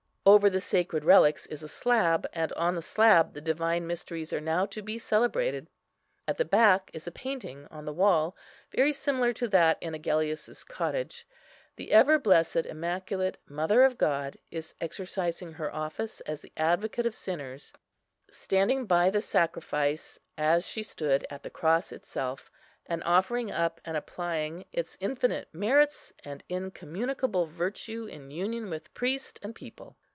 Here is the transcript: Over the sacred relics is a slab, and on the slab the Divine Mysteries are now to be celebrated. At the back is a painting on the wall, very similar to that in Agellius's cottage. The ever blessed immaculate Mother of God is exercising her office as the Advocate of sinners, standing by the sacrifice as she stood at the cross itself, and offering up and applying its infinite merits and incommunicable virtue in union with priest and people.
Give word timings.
Over 0.23 0.51
the 0.51 0.61
sacred 0.61 1.03
relics 1.03 1.47
is 1.47 1.63
a 1.63 1.67
slab, 1.67 2.27
and 2.31 2.53
on 2.53 2.75
the 2.75 2.81
slab 2.83 3.33
the 3.33 3.41
Divine 3.41 3.87
Mysteries 3.87 4.31
are 4.31 4.39
now 4.39 4.67
to 4.67 4.83
be 4.83 4.99
celebrated. 4.99 5.67
At 6.27 6.37
the 6.37 6.45
back 6.45 6.91
is 6.93 7.07
a 7.07 7.11
painting 7.11 7.67
on 7.71 7.85
the 7.85 7.91
wall, 7.91 8.35
very 8.71 8.93
similar 8.93 9.33
to 9.33 9.47
that 9.47 9.81
in 9.81 9.95
Agellius's 9.95 10.63
cottage. 10.63 11.27
The 11.75 11.91
ever 11.91 12.19
blessed 12.19 12.67
immaculate 12.67 13.39
Mother 13.47 13.81
of 13.83 13.97
God 13.97 14.37
is 14.51 14.75
exercising 14.79 15.53
her 15.53 15.73
office 15.73 16.21
as 16.21 16.41
the 16.41 16.51
Advocate 16.55 17.07
of 17.07 17.15
sinners, 17.15 17.73
standing 18.29 18.85
by 18.85 19.09
the 19.09 19.21
sacrifice 19.21 20.19
as 20.37 20.67
she 20.67 20.83
stood 20.83 21.25
at 21.31 21.41
the 21.41 21.49
cross 21.49 21.91
itself, 21.91 22.51
and 22.85 23.03
offering 23.05 23.49
up 23.51 23.81
and 23.85 23.97
applying 23.97 24.65
its 24.71 24.97
infinite 25.01 25.49
merits 25.51 26.13
and 26.23 26.43
incommunicable 26.47 27.47
virtue 27.47 28.05
in 28.05 28.29
union 28.29 28.69
with 28.69 28.93
priest 28.93 29.39
and 29.41 29.55
people. 29.55 29.97